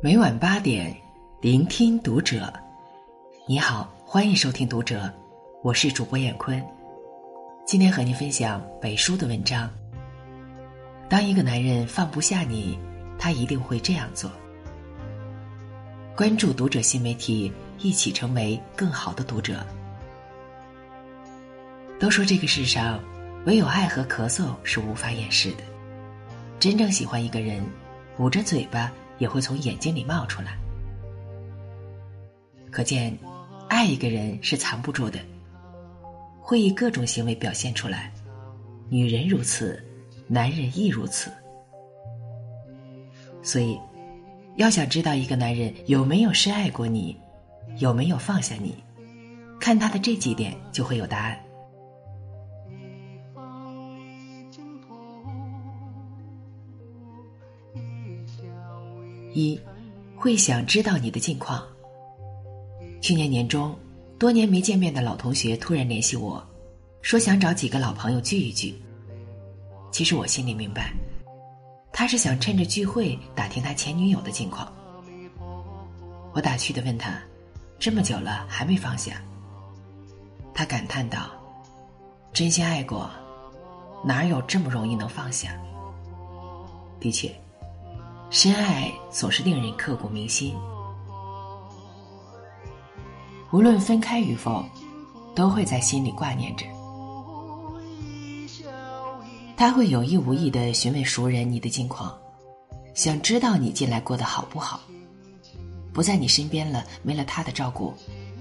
[0.00, 0.96] 每晚八点，
[1.40, 2.52] 聆听读者。
[3.48, 5.12] 你好，欢迎收听读者，
[5.60, 6.64] 我是主播闫坤。
[7.66, 9.68] 今天和您分享北叔的文章。
[11.08, 12.78] 当一个男人放不下你，
[13.18, 14.30] 他一定会这样做。
[16.16, 19.66] 关注读者新媒体，一起成为更好的读者。
[21.98, 23.00] 都说这个世上，
[23.46, 25.64] 唯有爱和咳嗽是无法掩饰的。
[26.60, 27.66] 真正喜欢一个人，
[28.18, 28.92] 捂着嘴巴。
[29.18, 30.56] 也会从眼睛里冒出来，
[32.70, 33.16] 可见，
[33.68, 35.18] 爱一个人是藏不住的，
[36.40, 38.12] 会以各种行为表现出来。
[38.88, 39.84] 女人如此，
[40.26, 41.30] 男人亦如此。
[43.42, 43.78] 所以，
[44.56, 47.16] 要想知道一个男人有没有深爱过你，
[47.78, 48.82] 有没有放下你，
[49.60, 51.38] 看他的这几点就会有答案。
[59.38, 59.60] 一，
[60.16, 61.64] 会想知道你的近况。
[63.00, 63.72] 去年年中，
[64.18, 66.44] 多年没见面的老同学突然联系我，
[67.02, 68.74] 说想找几个老朋友聚一聚。
[69.92, 70.92] 其实我心里明白，
[71.92, 74.72] 他是想趁着聚会打听他前女友的近况。
[76.32, 77.22] 我打趣的问他
[77.78, 79.22] ：“这么久了还没放下？”
[80.52, 81.30] 他感叹道
[82.34, 83.08] ：“真心爱过，
[84.04, 85.56] 哪有这么容易能放下？”
[86.98, 87.32] 的确。
[88.30, 90.54] 深爱总是令人刻骨铭心，
[93.50, 94.62] 无论分开与否，
[95.34, 96.66] 都会在心里挂念着。
[99.56, 102.14] 他会有意无意的询问熟人你的近况，
[102.94, 104.80] 想知道你近来过得好不好。
[105.94, 107.94] 不在你身边了，没了他的照顾，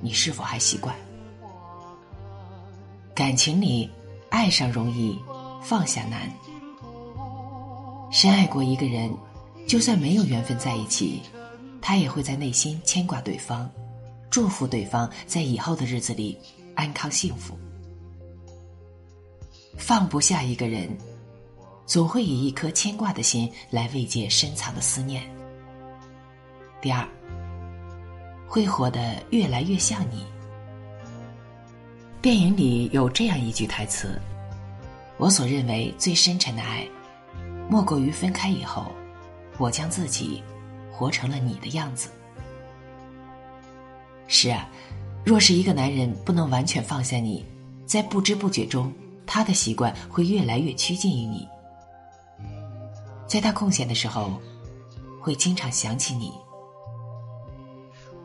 [0.00, 0.94] 你是否还习惯？
[3.14, 3.90] 感情里，
[4.30, 5.18] 爱上容易，
[5.60, 6.32] 放下难。
[8.12, 9.12] 深爱过一个人。
[9.66, 11.22] 就算没有缘分在一起，
[11.80, 13.70] 他也会在内心牵挂对方，
[14.30, 16.38] 祝福对方在以后的日子里
[16.74, 17.56] 安康幸福。
[19.78, 20.88] 放不下一个人，
[21.86, 25.22] 总会以一颗牵挂的心来慰藉深藏的思念。
[26.82, 27.08] 第二，
[28.46, 30.24] 会活得越来越像你。
[32.20, 34.20] 电影里有这样一句台词
[35.16, 36.86] ：“我所认为最深沉的爱，
[37.70, 38.92] 莫过于分开以后。”
[39.58, 40.42] 我将自己
[40.92, 42.10] 活成了你的样子。
[44.26, 44.68] 是啊，
[45.24, 47.44] 若是一个男人不能完全放下你，
[47.86, 48.92] 在不知不觉中，
[49.26, 51.46] 他的习惯会越来越趋近于你。
[53.26, 54.40] 在他空闲的时候，
[55.20, 56.32] 会经常想起你，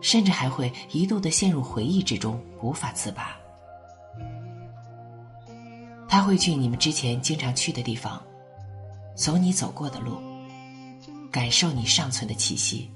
[0.00, 3.36] 甚至还会一度的陷入回忆之中，无法自拔。
[6.08, 8.20] 他会去你们之前经常去的地方，
[9.14, 10.31] 走你走过的路。
[11.32, 12.90] 感受你尚存的气息，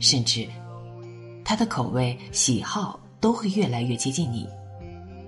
[0.00, 0.48] 甚至
[1.44, 4.48] 他的口味、喜好都会越来越接近你，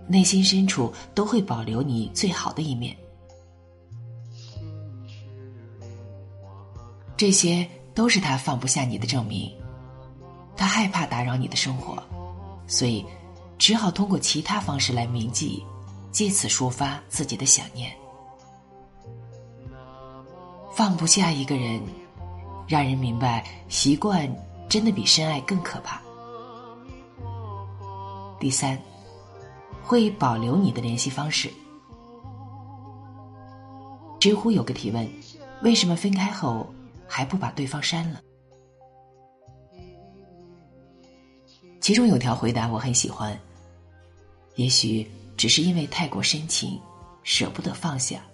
[0.09, 2.97] 内心深处都会保留你最好的一面。
[7.17, 9.51] 这些都是他放不下你的证明。
[10.57, 12.03] 他害怕打扰你的生活，
[12.67, 13.05] 所以
[13.59, 15.65] 只好通过其他方式来铭记，
[16.11, 17.93] 借此抒发自己的想念。
[20.75, 21.81] 放不下一个人，
[22.67, 24.29] 让人明白习惯
[24.69, 26.03] 真的比深爱更可怕。
[28.41, 28.77] 第三，
[29.85, 31.49] 会保留你的联系方式。
[34.19, 35.09] 知乎有个提问：
[35.63, 36.67] 为什么分开后
[37.07, 38.21] 还不把对方删了？
[41.81, 43.39] 其中有条回答我很喜欢。
[44.57, 46.81] 也许只是因为太过深情，
[47.23, 48.25] 舍不得放下，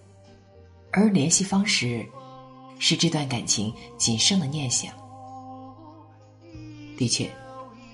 [0.90, 2.08] 而联系方式。
[2.80, 4.92] 是这段感情仅剩的念想。
[6.96, 7.30] 的确，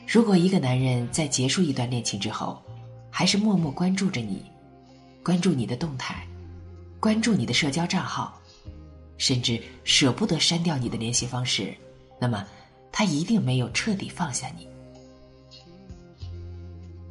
[0.06, 2.62] 如果一个男人在结束一段恋情之后，
[3.10, 4.42] 还是默默关注着你，
[5.22, 6.26] 关注你的动态，
[6.98, 8.40] 关注你的社交账号，
[9.18, 11.74] 甚至舍不得删掉你的联系方式，
[12.18, 12.46] 那么
[12.90, 14.66] 他一定没有彻底放下你。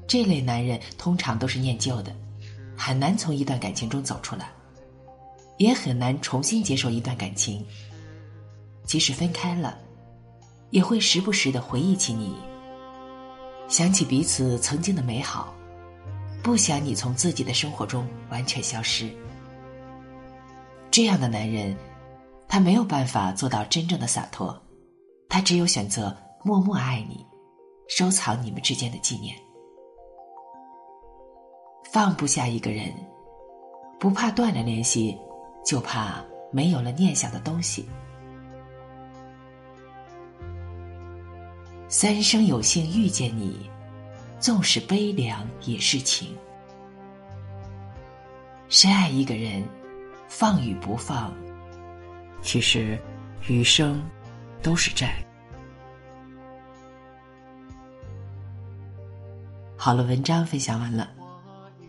[0.07, 2.15] 这类男人通常都是念旧的，
[2.77, 4.49] 很难从一段感情中走出来。
[5.65, 7.65] 也很难重新接受一段感情，
[8.83, 9.75] 即使分开了，
[10.69, 12.35] 也会时不时的回忆起你，
[13.67, 15.51] 想起彼此曾经的美好，
[16.43, 19.09] 不想你从自己的生活中完全消失。
[20.91, 21.75] 这样的男人，
[22.47, 24.55] 他没有办法做到真正的洒脱，
[25.27, 27.25] 他只有选择默默爱你，
[27.89, 29.35] 收藏你们之间的纪念。
[31.91, 32.93] 放不下一个人，
[33.99, 35.17] 不怕断了联系。
[35.65, 37.89] 就怕没有了念想的东西。
[41.89, 43.69] 三生有幸遇见你，
[44.39, 46.35] 纵使悲凉也是情。
[48.69, 49.63] 深爱一个人，
[50.27, 51.33] 放与不放，
[52.41, 52.99] 其实
[53.47, 54.03] 余生
[54.61, 55.15] 都是债。
[59.77, 61.09] 好了，文章分享完了，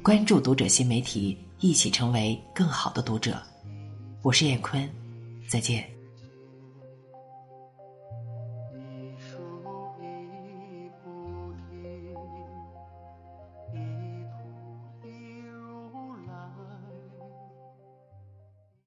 [0.02, 3.43] 关注读者新媒体，一起成为更好的读者。
[4.26, 4.90] 我是燕坤，
[5.46, 5.96] 再见。